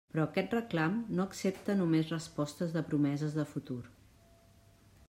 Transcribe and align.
Però 0.13 0.23
aquest 0.27 0.53
reclam 0.55 0.95
no 1.19 1.27
accepta 1.31 1.75
només 1.83 2.09
respostes 2.15 2.75
de 2.79 2.85
promeses 2.89 3.39
de 3.43 3.47
futur. 3.53 3.81